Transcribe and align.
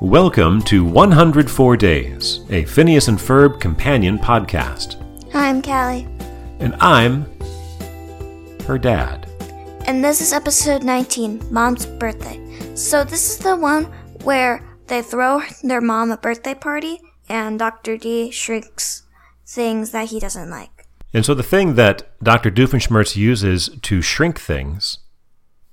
Welcome 0.00 0.62
to 0.62 0.84
104 0.84 1.76
Days, 1.76 2.40
a 2.50 2.64
Phineas 2.64 3.08
and 3.08 3.18
Ferb 3.18 3.60
companion 3.60 4.18
podcast. 4.18 4.96
Hi, 5.32 5.48
I'm 5.48 5.62
Callie, 5.62 6.08
And 6.58 6.74
I'm 6.80 7.26
her 8.66 8.78
dad. 8.78 9.26
and 9.86 10.02
this 10.04 10.20
is 10.20 10.32
episode 10.32 10.82
19, 10.82 11.42
Mom's 11.50 11.86
Birthday. 11.86 12.40
So, 12.74 13.04
this 13.04 13.30
is 13.30 13.38
the 13.38 13.56
one 13.56 13.84
where 14.24 14.64
they 14.86 15.02
throw 15.02 15.42
their 15.62 15.80
mom 15.80 16.10
a 16.10 16.16
birthday 16.16 16.54
party, 16.54 17.00
and 17.28 17.58
Dr. 17.58 17.96
D 17.96 18.30
shrinks 18.30 19.02
things 19.46 19.90
that 19.90 20.08
he 20.08 20.18
doesn't 20.20 20.50
like. 20.50 20.86
And 21.12 21.24
so 21.24 21.34
the 21.34 21.42
thing 21.42 21.74
that 21.74 22.10
Dr. 22.22 22.50
Doofenshmirtz 22.50 23.16
uses 23.16 23.68
to 23.82 24.00
shrink 24.00 24.38
things 24.40 24.98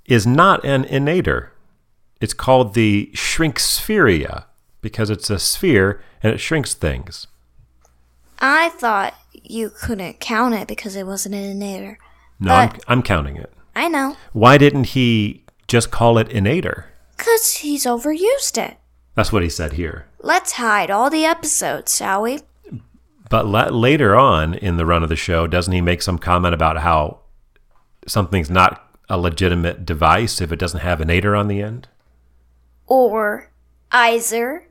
is 0.05 0.25
not 0.25 0.65
an 0.65 0.83
inator. 0.85 1.49
It's 2.19 2.33
called 2.33 2.73
the 2.73 3.09
shrinkspheria 3.13 4.45
because 4.81 5.09
it's 5.09 5.29
a 5.29 5.39
sphere 5.39 6.01
and 6.23 6.33
it 6.33 6.39
shrinks 6.39 6.73
things. 6.73 7.27
I 8.39 8.69
thought 8.69 9.13
you 9.33 9.69
couldn't 9.69 10.19
count 10.19 10.53
it 10.55 10.67
because 10.67 10.95
it 10.95 11.05
wasn't 11.05 11.35
an 11.35 11.59
inator. 11.59 11.97
No, 12.39 12.53
I'm, 12.53 12.71
I'm 12.87 13.01
counting 13.03 13.37
it. 13.37 13.51
I 13.75 13.87
know, 13.87 14.17
Why 14.33 14.57
didn't 14.57 14.85
he 14.85 15.43
just 15.67 15.91
call 15.91 16.17
it 16.17 16.29
inator? 16.29 16.85
because 17.15 17.55
he's 17.55 17.85
overused 17.85 18.57
it. 18.57 18.77
That's 19.15 19.31
what 19.33 19.41
he 19.43 19.49
said 19.49 19.73
here. 19.73 20.05
Let's 20.21 20.53
hide 20.53 20.91
all 20.91 21.09
the 21.09 21.25
episodes, 21.25 21.95
shall 21.97 22.21
we? 22.21 22.39
But 23.29 23.47
la- 23.47 23.69
later 23.69 24.15
on 24.15 24.53
in 24.53 24.77
the 24.77 24.85
run 24.85 25.01
of 25.03 25.09
the 25.09 25.15
show, 25.15 25.47
doesn't 25.47 25.73
he 25.73 25.81
make 25.81 26.01
some 26.03 26.19
comment 26.19 26.53
about 26.53 26.77
how 26.79 27.19
something's 28.05 28.49
not 28.51 28.87
a 29.09 29.17
legitimate 29.17 29.85
device 29.85 30.39
if 30.41 30.51
it 30.51 30.59
doesn't 30.59 30.81
have 30.81 31.01
an 31.01 31.07
nader 31.09 31.37
on 31.37 31.47
the 31.47 31.61
end? 31.61 31.87
Or 32.87 33.51
Iser. 33.91 34.67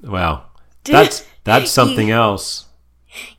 Well, 0.00 0.50
that's 0.84 1.26
that's 1.44 1.70
something 1.70 2.08
You- 2.08 2.14
else, 2.14 2.64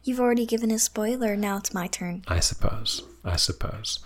You've 0.04 0.20
already 0.20 0.46
given 0.48 0.72
a 0.72 0.80
spoiler, 0.80 1.36
now 1.36 1.58
it's 1.58 1.74
my 1.74 1.86
turn. 1.88 2.24
I 2.28 2.40
suppose. 2.40 3.04
I 3.24 3.36
suppose. 3.36 4.00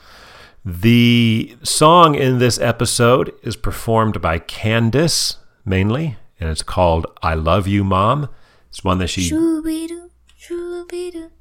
The 0.65 1.55
song 1.63 2.13
in 2.15 2.39
this 2.39 2.59
episode 2.59 3.33
is 3.41 3.55
performed 3.55 4.21
by 4.21 4.37
Candace 4.39 5.37
mainly, 5.65 6.17
and 6.39 6.49
it's 6.49 6.61
called 6.63 7.05
"I 7.23 7.33
Love 7.35 7.67
You, 7.67 7.83
Mom." 7.83 8.27
It's 8.69 8.83
one 8.83 8.97
that 8.99 9.07
she 9.07 9.21
Shoo-be-doo, 9.21 10.11
shoo-be-doo. 10.37 11.31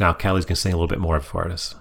now 0.00 0.12
Callie's 0.12 0.44
gonna 0.44 0.56
sing 0.56 0.72
a 0.72 0.76
little 0.76 0.88
bit 0.88 1.00
more 1.00 1.20
for 1.20 1.48
us. 1.50 1.74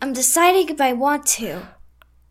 I'm 0.00 0.12
deciding 0.12 0.68
if 0.68 0.80
I 0.80 0.92
want 0.92 1.26
to. 1.38 1.62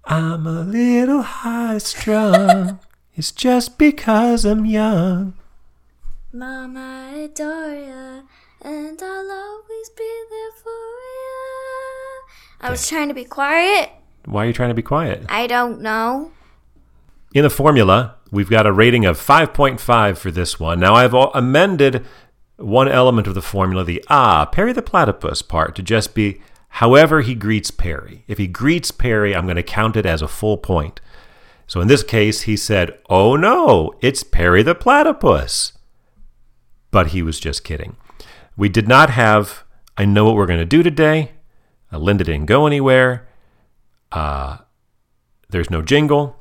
I'm 0.06 0.48
a 0.48 0.62
little 0.62 1.22
high 1.22 1.78
strung. 1.78 2.80
it's 3.16 3.32
just 3.32 3.78
because 3.78 4.46
I'm 4.46 4.66
young. 4.66 5.34
Mama, 6.34 7.10
I 7.12 7.18
adore 7.20 7.74
ya, 7.76 8.22
and 8.62 9.02
I'll 9.02 9.32
always 9.32 9.90
be 9.90 10.24
there 10.30 10.52
for 10.64 10.70
ya. 10.70 11.48
I 12.62 12.70
was 12.70 12.88
trying 12.88 13.10
to 13.10 13.14
be 13.14 13.26
quiet. 13.26 13.90
Why 14.26 14.44
are 14.44 14.48
you 14.48 14.54
trying 14.54 14.70
to 14.70 14.76
be 14.76 14.82
quiet? 14.82 15.26
I 15.30 15.48
don't 15.48 15.82
know. 15.82 16.32
In 17.34 17.44
the 17.44 17.50
formula, 17.50 18.16
we've 18.32 18.50
got 18.50 18.66
a 18.66 18.72
rating 18.72 19.06
of 19.06 19.18
5.5 19.20 20.18
for 20.18 20.32
this 20.32 20.60
one. 20.60 20.80
Now, 20.80 20.96
I've 20.96 21.14
amended 21.14 22.06
one 22.58 22.88
element 22.88 23.28
of 23.28 23.34
the 23.34 23.42
formula, 23.42 23.84
the 23.84 24.04
ah, 24.10 24.46
Perry 24.46 24.74
the 24.74 24.82
Platypus 24.82 25.42
part, 25.42 25.76
to 25.76 25.84
just 25.84 26.14
be 26.14 26.42
however 26.72 27.22
he 27.22 27.36
greets 27.36 27.72
Perry. 27.72 28.24
If 28.28 28.38
he 28.38 28.48
greets 28.48 28.92
Perry, 28.92 29.36
I'm 29.36 29.46
going 29.46 29.56
to 29.56 29.64
count 29.64 29.96
it 29.96 30.06
as 30.06 30.22
a 30.22 30.28
full 30.28 30.58
point. 30.58 31.02
So 31.68 31.80
in 31.82 31.88
this 31.88 32.04
case, 32.04 32.42
he 32.42 32.58
said, 32.58 32.98
Oh 33.10 33.36
no, 33.36 33.94
it's 34.02 34.24
Perry 34.24 34.64
the 34.64 34.76
Platypus. 34.76 35.74
But 36.92 37.08
he 37.08 37.22
was 37.22 37.40
just 37.40 37.64
kidding. 37.64 37.96
We 38.58 38.68
did 38.68 38.88
not 38.88 39.10
have, 39.12 39.64
I 39.98 40.06
know 40.06 40.26
what 40.26 40.36
we're 40.36 40.46
going 40.46 40.60
to 40.60 40.66
do 40.66 40.84
today. 40.84 41.32
Uh, 41.92 41.98
Linda 41.98 42.24
didn't 42.24 42.48
go 42.48 42.68
anywhere. 42.68 43.28
Uh, 44.12 44.58
there's 45.50 45.70
no 45.70 45.82
jingle 45.82 46.38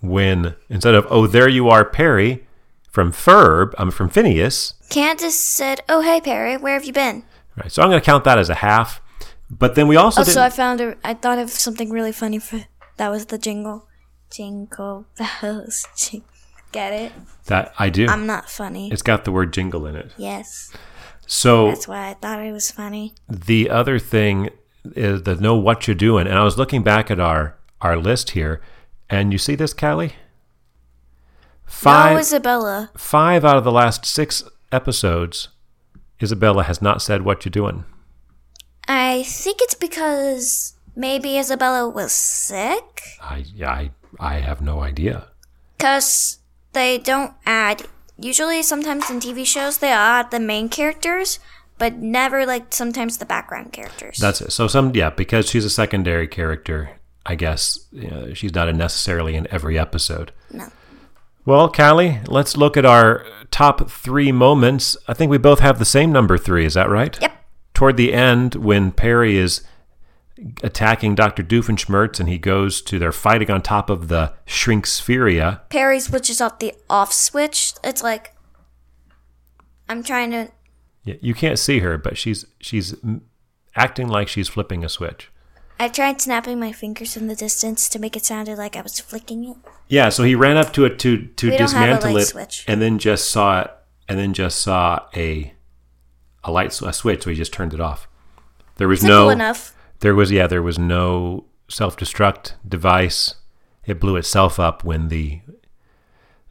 when 0.00 0.54
instead 0.70 0.94
of 0.94 1.06
oh 1.10 1.26
there 1.26 1.48
you 1.48 1.68
are 1.68 1.84
perry 1.84 2.46
from 2.88 3.12
ferb 3.12 3.74
i'm 3.76 3.90
from 3.90 4.08
phineas 4.08 4.72
Candace 4.90 5.38
said, 5.38 5.82
Oh, 5.88 6.00
hey, 6.00 6.20
Perry, 6.20 6.56
where 6.56 6.74
have 6.74 6.84
you 6.84 6.92
been? 6.92 7.22
Right 7.60 7.70
so 7.72 7.82
i'm 7.82 7.88
going 7.90 8.00
to 8.00 8.04
count 8.04 8.24
that 8.24 8.38
as 8.38 8.48
a 8.50 8.54
half 8.56 9.00
but 9.50 9.74
then 9.74 9.88
we 9.88 9.96
also 9.96 10.20
Oh, 10.20 10.24
did 10.24 10.32
so 10.32 10.42
I 10.44 10.48
found 10.50 10.80
a, 10.80 10.96
I 11.02 11.14
thought 11.14 11.38
of 11.38 11.50
something 11.50 11.90
really 11.90 12.12
funny 12.12 12.38
for 12.38 12.60
that 12.98 13.10
was 13.10 13.26
the 13.26 13.36
jingle. 13.38 13.88
Jingle 14.30 15.06
bells. 15.18 15.88
Jing- 15.96 16.22
Get 16.72 16.92
it? 16.92 17.12
that 17.46 17.72
i 17.80 17.88
do 17.90 18.06
I'm 18.06 18.26
not 18.26 18.48
funny. 18.48 18.92
it's 18.92 19.02
got 19.02 19.24
the 19.24 19.32
word 19.32 19.52
jingle 19.52 19.86
in 19.86 19.96
it 19.96 20.12
Yes, 20.16 20.72
so 21.26 21.66
that's 21.68 21.88
why 21.88 22.10
I 22.10 22.14
thought 22.14 22.38
it 22.40 22.52
was 22.52 22.70
funny. 22.70 23.14
the 23.28 23.68
other 23.70 23.98
thing 23.98 24.50
is 24.94 25.24
the 25.24 25.34
know 25.34 25.56
what 25.56 25.86
you're 25.88 25.94
doing 25.96 26.26
and 26.28 26.38
i 26.38 26.44
was 26.44 26.56
looking 26.56 26.82
back 26.84 27.10
at 27.10 27.18
our 27.18 27.56
our 27.80 27.96
list 27.96 28.30
here 28.30 28.60
and 29.10 29.32
you 29.32 29.38
see 29.38 29.56
this 29.56 29.74
callie 29.74 30.12
five 31.66 32.12
No, 32.14 32.18
Isabella. 32.20 32.90
five 32.96 33.44
out 33.44 33.56
of 33.56 33.64
the 33.64 33.72
last 33.72 34.06
six 34.06 34.44
episodes 34.72 35.48
isabella 36.22 36.62
has 36.64 36.80
not 36.82 37.02
said 37.02 37.22
what 37.22 37.44
you're 37.44 37.50
doing 37.50 37.84
I 38.88 39.22
think 39.22 39.58
it's 39.60 39.74
because 39.76 40.74
maybe 40.96 41.38
Isabella 41.38 41.88
was 41.88 42.12
sick. 42.12 43.02
i 43.22 43.44
i 43.64 43.90
i 44.18 44.34
have 44.40 44.60
no 44.60 44.80
idea 44.80 45.28
Because 45.78 46.38
they 46.72 46.98
don't 46.98 47.32
add. 47.46 47.82
Usually, 48.18 48.62
sometimes 48.62 49.08
in 49.10 49.18
TV 49.20 49.46
shows, 49.46 49.78
they 49.78 49.90
add 49.90 50.30
the 50.30 50.38
main 50.40 50.68
characters, 50.68 51.38
but 51.78 51.96
never 51.96 52.44
like 52.44 52.74
sometimes 52.74 53.16
the 53.18 53.24
background 53.24 53.72
characters. 53.72 54.18
That's 54.18 54.40
it. 54.42 54.52
So 54.52 54.66
some 54.68 54.94
yeah, 54.94 55.10
because 55.10 55.48
she's 55.48 55.64
a 55.64 55.70
secondary 55.70 56.28
character, 56.28 57.00
I 57.24 57.34
guess 57.34 57.78
you 57.92 58.10
know, 58.10 58.34
she's 58.34 58.54
not 58.54 58.72
necessarily 58.74 59.36
in 59.36 59.46
every 59.50 59.78
episode. 59.78 60.32
Well, 61.44 61.70
Callie, 61.70 62.20
let's 62.26 62.56
look 62.56 62.76
at 62.76 62.84
our 62.84 63.24
top 63.50 63.90
three 63.90 64.32
moments. 64.32 64.96
I 65.08 65.14
think 65.14 65.30
we 65.30 65.38
both 65.38 65.60
have 65.60 65.78
the 65.78 65.84
same 65.84 66.12
number 66.12 66.38
three. 66.38 66.64
Is 66.64 66.74
that 66.74 66.88
right? 66.88 67.20
Yep. 67.20 67.32
Toward 67.74 67.96
the 67.96 68.12
end, 68.12 68.56
when 68.56 68.92
Perry 68.92 69.36
is 69.36 69.62
attacking 70.62 71.14
Dr. 71.14 71.42
Doofenshmirtz 71.42 72.18
and 72.20 72.28
he 72.28 72.38
goes 72.38 72.80
to 72.82 72.98
they're 72.98 73.12
fighting 73.12 73.50
on 73.50 73.62
top 73.62 73.90
of 73.90 74.08
the 74.08 74.32
Shrinkspheria. 74.46 75.68
Perry 75.68 76.00
switches 76.00 76.40
off 76.40 76.58
the 76.58 76.74
off 76.88 77.12
switch. 77.12 77.74
It's 77.84 78.02
like 78.02 78.34
I'm 79.88 80.02
trying 80.02 80.30
to. 80.30 80.50
Yeah, 81.04 81.16
you 81.20 81.34
can't 81.34 81.58
see 81.58 81.80
her, 81.80 81.98
but 81.98 82.16
she's 82.16 82.44
she's 82.60 82.94
acting 83.74 84.08
like 84.08 84.28
she's 84.28 84.48
flipping 84.48 84.84
a 84.84 84.88
switch. 84.88 85.29
I 85.80 85.88
tried 85.88 86.20
snapping 86.20 86.60
my 86.60 86.72
fingers 86.72 87.16
in 87.16 87.26
the 87.26 87.34
distance 87.34 87.88
to 87.88 87.98
make 87.98 88.14
it 88.14 88.24
sounded 88.26 88.58
like 88.58 88.76
I 88.76 88.82
was 88.82 89.00
flicking 89.00 89.44
it. 89.44 89.56
Yeah, 89.88 90.10
so 90.10 90.24
he 90.24 90.34
ran 90.34 90.58
up 90.58 90.72
to 90.74 90.84
it 90.84 90.98
to 91.00 91.26
to 91.26 91.50
We 91.50 91.56
don't 91.56 91.72
have 91.72 91.88
a 91.88 91.94
dismantle 91.94 92.16
it, 92.18 92.24
switch. 92.26 92.64
and 92.68 92.82
then 92.82 92.98
just 92.98 93.30
saw 93.30 93.62
it, 93.62 93.70
and 94.06 94.18
then 94.18 94.34
just 94.34 94.60
saw 94.60 95.06
a 95.16 95.54
a 96.44 96.50
light 96.52 96.78
a 96.82 96.92
switch. 96.92 97.22
So 97.24 97.30
he 97.30 97.36
just 97.36 97.52
turned 97.54 97.72
it 97.72 97.80
off. 97.80 98.06
There 98.76 98.88
was 98.88 99.00
Simple 99.00 99.16
no 99.16 99.30
enough. 99.30 99.74
there 100.00 100.14
was 100.14 100.30
yeah 100.30 100.46
there 100.46 100.62
was 100.62 100.78
no 100.78 101.46
self 101.68 101.96
destruct 101.96 102.52
device. 102.68 103.36
It 103.86 103.98
blew 103.98 104.16
itself 104.16 104.60
up 104.60 104.84
when 104.84 105.08
the 105.08 105.40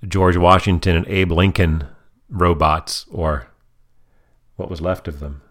George 0.07 0.38
Washington 0.38 0.95
and 0.95 1.07
Abe 1.07 1.31
Lincoln 1.31 1.84
robots, 2.29 3.06
or 3.12 3.47
what 4.56 4.69
was 4.72 4.81
left 4.81 5.07
of 5.07 5.19
them, 5.19 5.41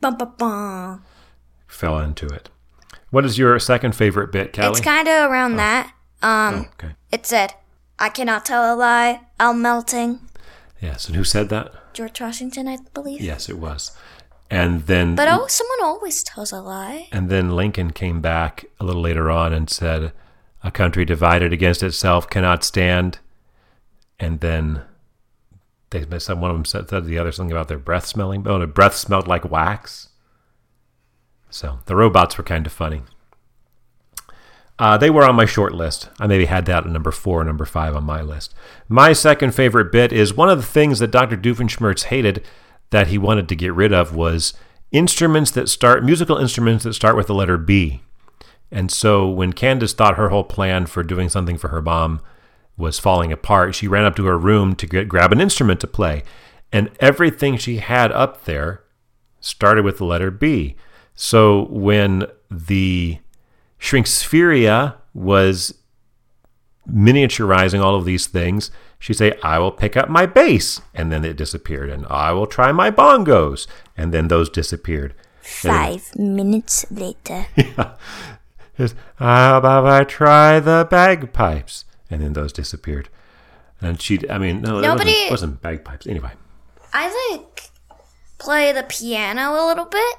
Bum, 0.00 0.16
bum, 0.16 0.34
bum. 0.36 1.04
fell 1.68 1.98
into 2.00 2.26
it. 2.26 2.48
What 3.16 3.24
is 3.24 3.38
your 3.38 3.58
second 3.58 3.94
favorite 3.94 4.30
bit, 4.30 4.52
Callie? 4.52 4.72
It's 4.72 4.80
kind 4.80 5.08
of 5.08 5.30
around 5.30 5.56
that. 5.56 5.86
Um, 6.20 6.54
oh, 6.54 6.68
okay. 6.74 6.94
it 7.10 7.24
said, 7.24 7.54
"I 7.98 8.10
cannot 8.10 8.44
tell 8.44 8.74
a 8.74 8.76
lie. 8.76 9.22
I'm 9.40 9.62
melting." 9.62 10.20
Yes, 10.82 11.06
and 11.06 11.16
who 11.16 11.24
said 11.24 11.48
that? 11.48 11.94
George 11.94 12.20
Washington, 12.20 12.68
I 12.68 12.76
believe. 12.92 13.22
Yes, 13.22 13.48
it 13.48 13.56
was. 13.56 13.96
And 14.50 14.82
then 14.82 15.14
But 15.14 15.28
oh, 15.28 15.46
someone 15.46 15.78
always 15.80 16.22
tells 16.22 16.52
a 16.52 16.60
lie. 16.60 17.08
And 17.10 17.30
then 17.30 17.56
Lincoln 17.56 17.90
came 17.90 18.20
back 18.20 18.66
a 18.78 18.84
little 18.84 19.00
later 19.00 19.30
on 19.30 19.54
and 19.54 19.70
said, 19.70 20.12
A 20.62 20.70
country 20.70 21.06
divided 21.06 21.54
against 21.54 21.82
itself 21.82 22.28
cannot 22.28 22.64
stand. 22.64 23.20
And 24.20 24.40
then 24.40 24.82
they 25.88 26.18
said 26.18 26.38
one 26.38 26.50
of 26.50 26.56
them 26.58 26.66
said, 26.66 26.90
said 26.90 27.06
the 27.06 27.18
other 27.18 27.32
something 27.32 27.56
about 27.56 27.68
their 27.68 27.78
breath 27.78 28.04
smelling. 28.04 28.46
Oh, 28.46 28.58
their 28.58 28.66
breath 28.66 28.94
smelled 28.94 29.26
like 29.26 29.50
wax. 29.50 30.10
So 31.50 31.80
the 31.86 31.96
robots 31.96 32.36
were 32.36 32.44
kind 32.44 32.66
of 32.66 32.72
funny. 32.72 33.02
Uh, 34.78 34.98
they 34.98 35.08
were 35.08 35.24
on 35.24 35.34
my 35.34 35.46
short 35.46 35.74
list. 35.74 36.10
I 36.20 36.26
maybe 36.26 36.44
had 36.44 36.66
that 36.66 36.84
at 36.84 36.90
number 36.90 37.10
four 37.10 37.40
or 37.40 37.44
number 37.44 37.64
five 37.64 37.96
on 37.96 38.04
my 38.04 38.20
list. 38.20 38.54
My 38.88 39.12
second 39.12 39.54
favorite 39.54 39.90
bit 39.90 40.12
is 40.12 40.34
one 40.34 40.50
of 40.50 40.58
the 40.58 40.66
things 40.66 40.98
that 40.98 41.10
Dr. 41.10 41.36
Doofenshmirtz 41.36 42.04
hated 42.04 42.44
that 42.90 43.06
he 43.06 43.16
wanted 43.16 43.48
to 43.48 43.56
get 43.56 43.72
rid 43.72 43.92
of 43.92 44.14
was 44.14 44.52
instruments 44.92 45.50
that 45.52 45.68
start 45.68 46.04
musical 46.04 46.36
instruments 46.36 46.84
that 46.84 46.94
start 46.94 47.16
with 47.16 47.26
the 47.26 47.34
letter 47.34 47.56
B. 47.56 48.02
And 48.70 48.90
so 48.90 49.28
when 49.28 49.52
Candace 49.52 49.94
thought 49.94 50.16
her 50.16 50.28
whole 50.28 50.44
plan 50.44 50.86
for 50.86 51.02
doing 51.02 51.28
something 51.28 51.56
for 51.56 51.68
her 51.68 51.82
mom 51.82 52.20
was 52.76 52.98
falling 52.98 53.32
apart, 53.32 53.74
she 53.74 53.88
ran 53.88 54.04
up 54.04 54.16
to 54.16 54.26
her 54.26 54.38
room 54.38 54.74
to 54.76 54.86
get, 54.86 55.08
grab 55.08 55.32
an 55.32 55.40
instrument 55.40 55.80
to 55.80 55.86
play. 55.86 56.22
And 56.70 56.90
everything 57.00 57.56
she 57.56 57.78
had 57.78 58.12
up 58.12 58.44
there 58.44 58.82
started 59.40 59.84
with 59.84 59.98
the 59.98 60.04
letter 60.04 60.30
B. 60.30 60.76
So 61.16 61.64
when 61.70 62.26
the 62.50 63.18
Shrinkspheria 63.80 64.94
was 65.14 65.74
miniaturizing 66.90 67.82
all 67.82 67.96
of 67.96 68.04
these 68.04 68.26
things, 68.26 68.70
she'd 68.98 69.14
say, 69.14 69.32
I 69.42 69.58
will 69.58 69.72
pick 69.72 69.96
up 69.96 70.08
my 70.08 70.26
bass. 70.26 70.80
And 70.94 71.10
then 71.10 71.24
it 71.24 71.36
disappeared. 71.36 71.90
And 71.90 72.06
I 72.08 72.32
will 72.32 72.46
try 72.46 72.70
my 72.72 72.90
bongos. 72.90 73.66
And 73.96 74.12
then 74.12 74.28
those 74.28 74.48
disappeared. 74.48 75.14
Five 75.42 76.14
minutes 76.16 76.84
later. 76.90 77.46
Just, 78.78 78.94
How 79.16 79.56
about 79.58 79.86
I 79.86 80.04
try 80.04 80.60
the 80.60 80.86
bagpipes? 80.90 81.84
And 82.10 82.20
then 82.20 82.34
those 82.34 82.52
disappeared. 82.52 83.08
And 83.80 84.00
she, 84.00 84.28
I 84.28 84.38
mean, 84.38 84.60
no, 84.62 84.78
it 84.78 84.82
Nobody- 84.82 85.10
wasn't, 85.12 85.30
wasn't 85.30 85.62
bagpipes. 85.62 86.06
Anyway, 86.06 86.30
I 86.92 87.32
like 87.32 87.70
play 88.38 88.72
the 88.72 88.82
piano 88.82 89.52
a 89.52 89.66
little 89.66 89.84
bit. 89.86 90.16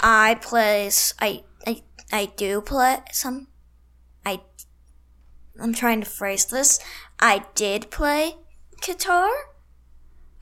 I 0.00 0.36
play. 0.36 0.90
i 1.20 1.42
i 2.12 2.26
do 2.36 2.60
play 2.60 2.98
some. 3.12 3.48
I. 4.24 4.40
I'm 5.60 5.74
trying 5.74 6.00
to 6.00 6.10
phrase 6.10 6.46
this. 6.46 6.80
I 7.18 7.44
did 7.54 7.90
play 7.90 8.36
guitar. 8.80 9.30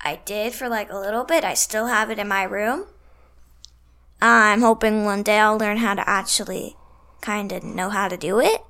I 0.01 0.21
did 0.25 0.55
for 0.55 0.69
like 0.69 0.93
a 0.93 0.99
little 0.99 1.25
bit. 1.25 1.45
I 1.45 1.55
still 1.55 1.87
have 1.87 2.11
it 2.11 2.19
in 2.19 2.29
my 2.29 2.45
room. 2.45 2.87
I'm 4.21 4.63
hoping 4.63 5.05
one 5.05 5.23
day 5.23 5.39
I'll 5.39 5.59
learn 5.59 5.79
how 5.79 5.95
to 5.95 6.09
actually 6.09 6.77
kind 7.21 7.53
of 7.53 7.63
know 7.63 7.91
how 7.91 8.09
to 8.09 8.17
do 8.17 8.41
it. 8.41 8.63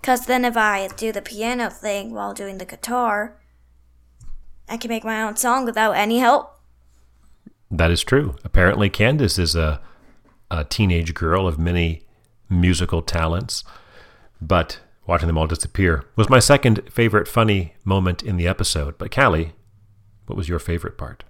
Because 0.00 0.26
then 0.26 0.44
if 0.44 0.56
I 0.56 0.88
do 0.88 1.12
the 1.12 1.22
piano 1.22 1.70
thing 1.70 2.12
while 2.12 2.32
doing 2.34 2.58
the 2.58 2.64
guitar, 2.64 3.40
I 4.68 4.76
can 4.76 4.88
make 4.88 5.04
my 5.04 5.22
own 5.22 5.36
song 5.36 5.64
without 5.64 5.92
any 5.92 6.18
help. 6.18 6.57
That 7.70 7.90
is 7.90 8.02
true. 8.02 8.36
Apparently, 8.44 8.88
Candace 8.88 9.38
is 9.38 9.54
a, 9.54 9.80
a 10.50 10.64
teenage 10.64 11.14
girl 11.14 11.46
of 11.46 11.58
many 11.58 12.02
musical 12.48 13.02
talents, 13.02 13.64
but 14.40 14.80
watching 15.06 15.26
them 15.26 15.38
all 15.38 15.46
disappear 15.46 16.04
was 16.16 16.30
my 16.30 16.38
second 16.38 16.82
favorite 16.90 17.28
funny 17.28 17.74
moment 17.84 18.22
in 18.22 18.36
the 18.36 18.48
episode. 18.48 18.96
But 18.98 19.14
Callie, 19.14 19.52
what 20.26 20.36
was 20.36 20.48
your 20.48 20.58
favorite 20.58 20.96
part? 20.98 21.24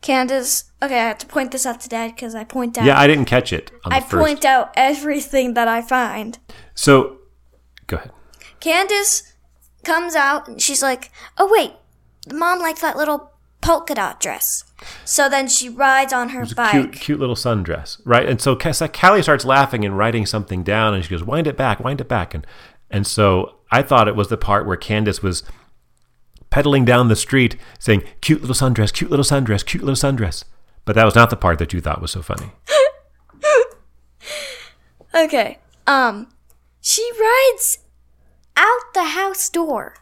Candace, 0.00 0.70
okay, 0.82 1.00
I 1.00 1.08
have 1.08 1.18
to 1.18 1.26
point 1.26 1.50
this 1.50 1.64
out 1.64 1.80
to 1.80 1.88
Dad 1.88 2.14
because 2.14 2.34
I 2.34 2.44
point 2.44 2.76
out. 2.76 2.84
Yeah, 2.84 2.98
I 2.98 3.06
didn't 3.06 3.24
catch 3.24 3.52
it 3.52 3.70
on 3.84 3.90
the 3.90 3.96
I 3.96 4.00
point 4.00 4.44
out 4.44 4.70
everything 4.76 5.54
that 5.54 5.66
I 5.66 5.80
find. 5.80 6.38
So, 6.74 7.20
go 7.86 7.96
ahead. 7.96 8.12
Candace 8.60 9.32
comes 9.82 10.14
out 10.14 10.46
and 10.46 10.60
she's 10.60 10.82
like, 10.82 11.10
"Oh 11.38 11.48
wait, 11.50 11.72
the 12.26 12.34
mom 12.34 12.58
likes 12.58 12.82
that 12.82 12.98
little 12.98 13.32
polka 13.64 13.94
dot 13.94 14.20
dress." 14.20 14.64
So 15.04 15.28
then 15.28 15.48
she 15.48 15.68
rides 15.68 16.12
on 16.12 16.30
her 16.30 16.44
bike. 16.54 16.70
Cute, 16.70 16.92
cute 16.92 17.20
little 17.20 17.34
sundress, 17.34 18.00
right? 18.04 18.28
And 18.28 18.40
so 18.40 18.58
so 18.58 18.88
Callie 18.88 19.22
starts 19.22 19.44
laughing 19.44 19.84
and 19.84 19.96
writing 19.96 20.26
something 20.26 20.62
down, 20.62 20.94
and 20.94 21.02
she 21.02 21.10
goes, 21.10 21.24
"Wind 21.24 21.46
it 21.46 21.56
back, 21.56 21.80
wind 21.80 22.00
it 22.00 22.08
back," 22.08 22.34
and 22.34 22.46
and 22.90 23.06
so 23.06 23.56
I 23.70 23.82
thought 23.82 24.08
it 24.08 24.16
was 24.16 24.28
the 24.28 24.36
part 24.36 24.66
where 24.66 24.76
Candace 24.76 25.22
was 25.22 25.42
pedaling 26.50 26.84
down 26.84 27.08
the 27.08 27.16
street 27.16 27.56
saying, 27.78 28.02
"Cute 28.20 28.40
little 28.40 28.54
sundress, 28.54 28.92
cute 28.92 29.10
little 29.10 29.24
sundress, 29.24 29.64
cute 29.64 29.82
little 29.82 29.96
sundress," 29.96 30.44
but 30.84 30.94
that 30.94 31.04
was 31.04 31.14
not 31.14 31.30
the 31.30 31.36
part 31.36 31.58
that 31.58 31.72
you 31.72 31.80
thought 31.80 32.02
was 32.02 32.10
so 32.10 32.22
funny. 32.22 32.52
Okay. 35.14 35.58
Um, 35.86 36.28
she 36.80 37.08
rides 37.20 37.78
out 38.56 38.94
the 38.94 39.04
house 39.04 39.48
door, 39.48 39.94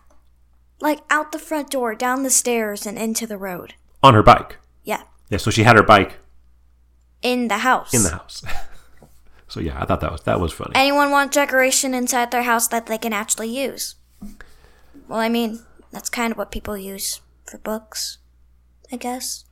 like 0.82 1.00
out 1.08 1.32
the 1.32 1.38
front 1.38 1.70
door, 1.70 1.94
down 1.94 2.22
the 2.24 2.30
stairs, 2.30 2.86
and 2.86 2.98
into 2.98 3.26
the 3.26 3.38
road. 3.38 3.74
On 4.02 4.14
her 4.14 4.22
bike, 4.22 4.58
Yeah, 4.84 5.02
yeah. 5.30 5.38
So 5.38 5.50
she 5.50 5.62
had 5.62 5.76
her 5.76 5.82
bike 5.82 6.18
in 7.22 7.48
the 7.48 7.58
house. 7.58 7.94
in 7.94 8.02
the 8.02 8.10
house. 8.10 8.42
so 9.48 9.60
yeah, 9.60 9.80
I 9.80 9.86
thought 9.86 10.00
that 10.00 10.10
was 10.12 10.22
that 10.22 10.40
was 10.40 10.52
funny. 10.52 10.72
Anyone 10.74 11.10
want 11.10 11.32
decoration 11.32 11.94
inside 11.94 12.30
their 12.32 12.42
house 12.42 12.66
that 12.68 12.86
they 12.86 12.98
can 12.98 13.12
actually 13.12 13.48
use? 13.48 13.94
Well, 15.08 15.20
I 15.20 15.28
mean, 15.28 15.60
that's 15.92 16.08
kind 16.10 16.32
of 16.32 16.38
what 16.38 16.50
people 16.50 16.76
use 16.76 17.20
for 17.46 17.58
books, 17.58 18.18
I 18.90 18.96
guess. 18.96 19.44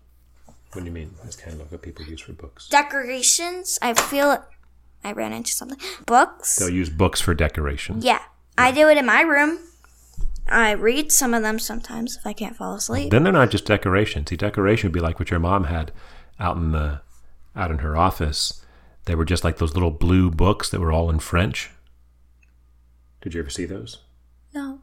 What 0.73 0.81
do 0.83 0.87
you 0.87 0.93
mean? 0.93 1.15
That's 1.23 1.37
kind 1.37 1.55
of 1.55 1.61
like 1.61 1.73
what 1.73 1.83
people 1.83 2.05
use 2.07 2.21
for 2.21 2.33
books. 2.33 2.69
Decorations, 2.69 3.79
I 3.83 3.95
feel 3.95 4.45
I 5.05 5.13
ran 5.13 5.33
into 5.33 5.51
something. 5.53 5.79
Books? 6.07 6.57
They'll 6.57 6.71
use 6.71 6.91
books 6.91 7.21
for 7.21 7.35
decoration. 7.35 8.03
Yeah. 8.03 8.21
I 8.59 8.71
do 8.73 8.89
it 8.89 8.97
in 8.99 9.07
my 9.07 9.23
room. 9.23 9.59
I 10.49 10.73
read 10.73 11.13
some 11.13 11.35
of 11.35 11.43
them 11.43 11.59
sometimes 11.59 12.17
if 12.17 12.27
I 12.27 12.33
can't 12.33 12.57
fall 12.57 12.75
asleep. 12.75 13.11
Then 13.11 13.23
they're 13.23 13.33
not 13.33 13.51
just 13.51 13.67
decorations. 13.67 14.31
See, 14.31 14.37
decoration 14.37 14.89
would 14.89 14.95
be 14.95 15.01
like 15.01 15.19
what 15.19 15.31
your 15.31 15.41
mom 15.41 15.65
had 15.65 15.93
out 16.39 16.57
in 16.57 16.73
the 16.73 17.03
out 17.55 17.71
in 17.71 17.79
her 17.79 17.97
office. 17.97 18.65
They 19.05 19.15
were 19.15 19.25
just 19.25 19.45
like 19.45 19.59
those 19.59 19.75
little 19.75 19.91
blue 19.91 20.31
books 20.31 20.69
that 20.71 20.81
were 20.81 20.93
all 20.93 21.11
in 21.11 21.19
French. 21.19 21.71
Did 23.21 23.35
you 23.35 23.41
ever 23.41 23.51
see 23.51 23.65
those? 23.65 23.99
No. 24.55 24.81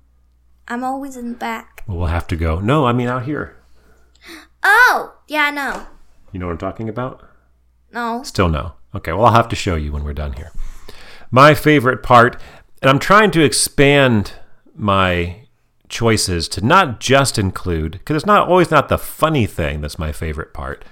I'm 0.68 0.84
always 0.84 1.16
in 1.16 1.30
the 1.30 1.38
back. 1.38 1.84
Well, 1.88 1.98
we'll 1.98 2.08
have 2.08 2.28
to 2.28 2.36
go. 2.36 2.60
No, 2.60 2.86
I 2.86 2.94
mean 2.94 3.08
out 3.08 3.26
here. 3.26 3.56
Oh! 4.64 5.16
Yeah, 5.28 5.50
no. 5.50 5.88
You 6.32 6.40
know 6.40 6.48
what 6.48 6.54
I'm 6.54 6.58
talking 6.58 6.90
about? 6.90 7.28
No. 7.92 8.22
Still 8.24 8.50
no. 8.50 8.74
Okay, 8.94 9.14
well, 9.14 9.26
I'll 9.26 9.34
have 9.34 9.50
to 9.50 9.56
show 9.56 9.76
you 9.76 9.92
when 9.92 10.04
we're 10.04 10.14
done 10.14 10.34
here. 10.34 10.52
My 11.32 11.54
favorite 11.54 12.04
part, 12.04 12.40
and 12.82 12.90
I'm 12.90 13.00
trying 13.00 13.32
to 13.32 13.44
expand 13.44 14.34
my 14.76 15.47
choices 15.90 16.48
to 16.50 16.66
not 16.66 17.00
just 17.00 17.38
include, 17.38 17.94
because 17.94 18.16
it's 18.16 18.26
not 18.26 18.48
always 18.48 18.72
not 18.72 18.90
the 18.90 18.98
funny 18.98 19.46
thing 19.46 19.82
that's 19.82 20.00
my 20.00 20.12
favorite 20.12 20.54
part. 20.54 20.84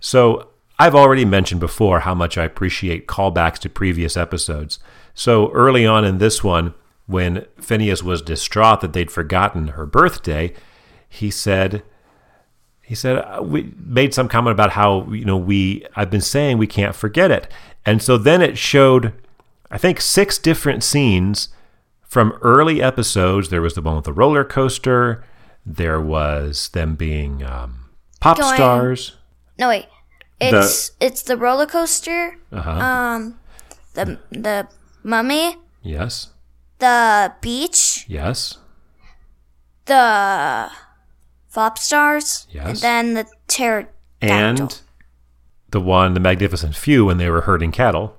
So 0.00 0.50
I've 0.78 0.94
already 0.94 1.24
mentioned 1.24 1.60
before 1.60 2.00
how 2.00 2.14
much 2.14 2.36
I 2.36 2.44
appreciate 2.44 3.06
callbacks 3.06 3.58
to 3.60 3.68
previous 3.68 4.16
episodes. 4.16 4.78
So 5.14 5.50
early 5.52 5.86
on 5.86 6.04
in 6.04 6.18
this 6.18 6.42
one, 6.42 6.74
when 7.06 7.46
Phineas 7.60 8.02
was 8.02 8.22
distraught 8.22 8.80
that 8.80 8.92
they'd 8.92 9.10
forgotten 9.10 9.68
her 9.68 9.86
birthday, 9.86 10.54
he 11.08 11.30
said, 11.30 11.82
he 12.80 12.94
said 12.94 13.18
uh, 13.18 13.42
we 13.42 13.74
made 13.76 14.14
some 14.14 14.28
comment 14.28 14.52
about 14.52 14.70
how 14.70 15.10
you 15.12 15.24
know 15.24 15.36
we 15.36 15.86
I've 15.94 16.10
been 16.10 16.20
saying 16.20 16.58
we 16.58 16.66
can't 16.66 16.96
forget 16.96 17.30
it, 17.30 17.48
and 17.86 18.02
so 18.02 18.18
then 18.18 18.42
it 18.42 18.58
showed, 18.58 19.12
I 19.70 19.78
think 19.78 20.00
six 20.00 20.38
different 20.38 20.82
scenes 20.82 21.48
from 22.12 22.32
early 22.42 22.82
episodes. 22.82 23.48
There 23.48 23.62
was 23.62 23.72
the 23.74 23.80
one 23.80 23.96
with 23.96 24.04
the 24.04 24.12
roller 24.12 24.44
coaster. 24.44 25.24
There 25.64 25.98
was 25.98 26.68
them 26.68 26.94
being 26.94 27.42
um, 27.42 27.88
pop 28.20 28.36
Going- 28.38 28.54
stars. 28.54 29.16
No, 29.58 29.68
wait. 29.68 29.86
It's 30.40 30.90
it's 31.00 31.22
the 31.22 31.36
roller 31.36 31.66
coaster, 31.66 32.36
Uh-huh. 32.52 32.70
um, 32.70 33.38
the 33.94 34.18
the 34.32 34.66
mummy, 35.04 35.56
yes, 35.82 36.30
the 36.80 37.32
beach, 37.40 38.04
yes, 38.08 38.58
the 39.86 40.68
flop 41.48 41.78
stars, 41.78 42.48
Yes. 42.50 42.66
and 42.66 42.76
then 42.78 43.14
the 43.14 43.26
pterodactyl. 43.46 43.92
and 44.20 44.80
the 45.70 45.80
one, 45.80 46.14
the 46.14 46.20
Magnificent 46.20 46.74
Few, 46.74 47.04
when 47.04 47.18
they 47.18 47.30
were 47.30 47.42
herding 47.42 47.70
cattle. 47.70 48.16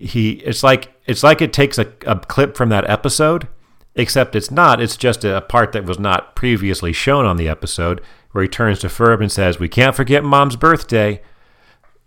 He, 0.00 0.32
it's 0.32 0.62
like 0.62 0.92
it's 1.06 1.22
like 1.22 1.40
it 1.40 1.52
takes 1.52 1.78
a, 1.78 1.92
a 2.06 2.18
clip 2.18 2.56
from 2.56 2.68
that 2.68 2.88
episode, 2.88 3.48
except 3.94 4.36
it's 4.36 4.50
not. 4.50 4.80
It's 4.80 4.96
just 4.96 5.24
a 5.24 5.40
part 5.40 5.72
that 5.72 5.84
was 5.84 5.98
not 5.98 6.36
previously 6.36 6.92
shown 6.92 7.24
on 7.24 7.36
the 7.36 7.48
episode, 7.48 8.00
where 8.30 8.42
he 8.42 8.48
turns 8.48 8.78
to 8.80 8.88
Ferb 8.88 9.20
and 9.20 9.32
says, 9.32 9.58
"We 9.58 9.68
can't 9.68 9.96
forget 9.96 10.22
Mom's 10.22 10.56
birthday." 10.56 11.20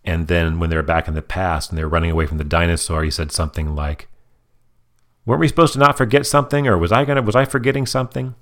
And 0.04 0.28
then 0.28 0.60
when 0.60 0.70
they're 0.70 0.82
back 0.82 1.08
in 1.08 1.14
the 1.14 1.22
past 1.22 1.70
and 1.70 1.78
they're 1.78 1.88
running 1.88 2.10
away 2.12 2.26
from 2.26 2.38
the 2.38 2.44
dinosaur, 2.44 3.04
he 3.04 3.12
said 3.12 3.32
something 3.32 3.76
like, 3.76 4.08
"Weren't 5.26 5.42
we 5.42 5.48
supposed 5.48 5.74
to 5.74 5.80
not 5.80 5.98
forget 5.98 6.26
something, 6.26 6.68
or 6.68 6.78
was 6.78 6.92
I 6.92 7.06
gonna 7.06 7.22
was 7.22 7.36
I 7.36 7.46
forgetting 7.46 7.86
something?" 7.86 8.36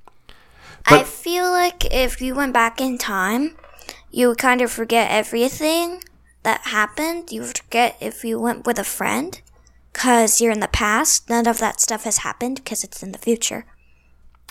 I 0.86 1.04
feel 1.04 1.50
like 1.52 1.94
if 1.94 2.22
you 2.22 2.36
went 2.36 2.54
back 2.54 2.80
in 2.80 2.98
time, 2.98 3.56
you 4.12 4.30
would 4.30 4.38
kind 4.38 4.62
of 4.62 4.72
forget 4.72 5.12
everything 5.12 6.02
that 6.44 6.62
happened. 6.62 7.32
You 7.32 7.46
forget 7.46 7.98
if 8.00 8.24
you 8.24 8.40
went 8.40 8.66
with 8.66 8.80
a 8.80 8.84
friend, 8.84 9.42
because 9.92 10.40
you're 10.40 10.52
in 10.52 10.60
the 10.60 10.68
past. 10.68 11.30
None 11.30 11.48
of 11.48 11.60
that 11.60 11.82
stuff 11.82 12.04
has 12.04 12.20
happened 12.20 12.58
because 12.58 12.84
it's 12.84 13.04
in 13.04 13.12
the 13.12 13.18
future. 13.18 13.66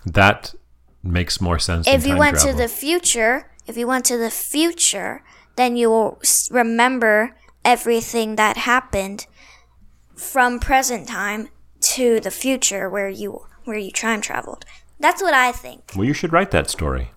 That 0.04 0.54
makes 1.02 1.40
more 1.40 1.58
sense. 1.58 1.86
than 1.86 1.94
if 1.94 2.06
you 2.06 2.16
went 2.16 2.36
travel. 2.36 2.52
to 2.52 2.58
the 2.58 2.68
future, 2.68 3.50
if 3.66 3.76
you 3.76 3.86
went 3.86 4.04
to 4.06 4.16
the 4.16 4.30
future, 4.30 5.22
then 5.56 5.76
you 5.76 5.90
will 5.90 6.20
remember 6.50 7.36
everything 7.64 8.36
that 8.36 8.56
happened 8.56 9.26
from 10.14 10.58
present 10.60 11.08
time 11.08 11.48
to 11.80 12.20
the 12.20 12.30
future 12.30 12.88
where 12.88 13.08
you 13.08 13.46
where 13.64 13.78
you 13.78 13.92
time 13.92 14.20
traveled. 14.20 14.64
That's 14.98 15.22
what 15.22 15.34
I 15.34 15.52
think. 15.52 15.92
well, 15.94 16.04
you 16.04 16.14
should 16.14 16.32
write 16.32 16.50
that 16.50 16.70
story. 16.70 17.12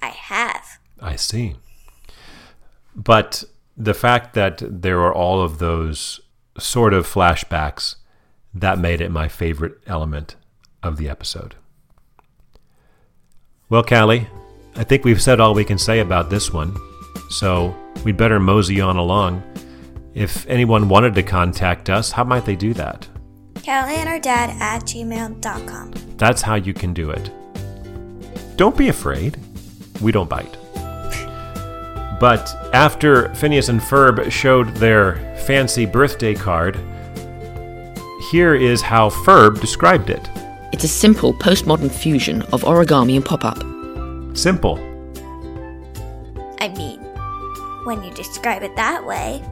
I 0.00 0.08
have. 0.08 0.78
I 1.00 1.16
see. 1.16 1.56
But 2.94 3.44
the 3.76 3.94
fact 3.94 4.34
that 4.34 4.62
there 4.62 5.00
are 5.00 5.14
all 5.14 5.40
of 5.40 5.58
those 5.58 6.20
sort 6.58 6.92
of 6.92 7.06
flashbacks 7.06 7.96
that 8.52 8.78
made 8.78 9.00
it 9.00 9.10
my 9.10 9.28
favorite 9.28 9.78
element 9.86 10.36
of 10.82 10.96
the 10.96 11.08
episode. 11.08 11.54
Well, 13.68 13.82
Callie, 13.82 14.28
I 14.74 14.84
think 14.84 15.04
we've 15.04 15.22
said 15.22 15.40
all 15.40 15.54
we 15.54 15.64
can 15.64 15.78
say 15.78 16.00
about 16.00 16.30
this 16.30 16.52
one, 16.52 16.76
so 17.30 17.76
we'd 18.04 18.16
better 18.16 18.40
mosey 18.40 18.80
on 18.80 18.96
along. 18.96 19.42
If 20.14 20.46
anyone 20.48 20.88
wanted 20.88 21.14
to 21.14 21.22
contact 21.22 21.90
us, 21.90 22.10
how 22.10 22.24
might 22.24 22.44
they 22.44 22.56
do 22.56 22.74
that? 22.74 23.06
Callie 23.64 23.96
and 23.96 24.08
her 24.08 24.18
dad 24.18 24.50
at 24.60 24.82
gmail.com. 24.82 25.92
That's 26.16 26.42
how 26.42 26.54
you 26.54 26.72
can 26.72 26.94
do 26.94 27.10
it. 27.10 27.30
Don't 28.56 28.76
be 28.76 28.88
afraid. 28.88 29.38
We 30.00 30.10
don't 30.10 30.28
bite. 30.28 30.56
But 32.20 32.52
after 32.74 33.32
Phineas 33.34 33.68
and 33.68 33.80
Ferb 33.80 34.30
showed 34.30 34.74
their 34.74 35.36
fancy 35.46 35.86
birthday 35.86 36.34
card, 36.34 36.76
here 38.30 38.54
is 38.54 38.82
how 38.82 39.10
Ferb 39.10 39.60
described 39.60 40.10
it. 40.10 40.28
It's 40.72 40.84
a 40.84 40.88
simple 40.88 41.32
postmodern 41.32 41.90
fusion 41.90 42.42
of 42.52 42.62
origami 42.62 43.16
and 43.16 43.24
pop 43.24 43.44
up. 43.44 43.58
Simple. 44.36 44.76
I 46.60 46.68
mean, 46.68 46.98
when 47.84 48.02
you 48.02 48.12
describe 48.12 48.62
it 48.62 48.74
that 48.76 49.06
way. 49.06 49.42